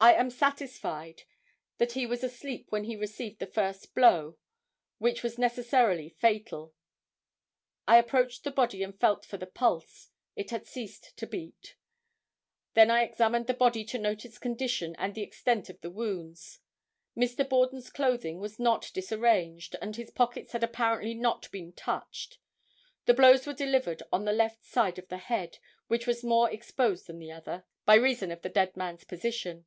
I 0.00 0.12
am 0.14 0.28
satisfied 0.28 1.22
that 1.78 1.92
he 1.92 2.04
was 2.04 2.24
asleep 2.24 2.66
when 2.70 2.82
he 2.82 2.96
received 2.96 3.38
the 3.38 3.46
first 3.46 3.94
blow, 3.94 4.36
which 4.98 5.22
was 5.22 5.38
necessarily 5.38 6.08
fatal. 6.08 6.74
I 7.86 7.98
approached 7.98 8.42
the 8.42 8.50
body 8.50 8.82
and 8.82 8.98
felt 8.98 9.24
for 9.24 9.36
the 9.36 9.46
pulse. 9.46 10.10
It 10.34 10.50
had 10.50 10.66
ceased 10.66 11.16
to 11.18 11.28
beat. 11.28 11.76
Then 12.74 12.90
I 12.90 13.04
examined 13.04 13.46
the 13.46 13.54
body 13.54 13.84
to 13.84 13.98
note 13.98 14.24
its 14.24 14.36
condition 14.40 14.96
and 14.98 15.14
the 15.14 15.22
extent 15.22 15.70
of 15.70 15.80
the 15.80 15.90
wounds. 15.92 16.58
Mr. 17.16 17.48
Borden's 17.48 17.88
clothing 17.88 18.40
was 18.40 18.58
not 18.58 18.90
disarranged, 18.94 19.76
and 19.80 19.94
his 19.94 20.10
pockets 20.10 20.50
had 20.52 20.64
apparently 20.64 21.14
not 21.14 21.48
been 21.52 21.72
touched. 21.72 22.38
The 23.06 23.14
blows 23.14 23.46
were 23.46 23.54
delivered 23.54 24.02
on 24.12 24.24
the 24.24 24.32
left 24.32 24.64
side 24.64 24.98
of 24.98 25.06
the 25.06 25.18
head, 25.18 25.58
which 25.86 26.04
was 26.04 26.24
more 26.24 26.50
exposed 26.50 27.06
than 27.06 27.20
the 27.20 27.30
other, 27.30 27.64
by 27.86 27.94
reason 27.94 28.32
of 28.32 28.42
the 28.42 28.48
dead 28.48 28.76
man's 28.76 29.04
position. 29.04 29.66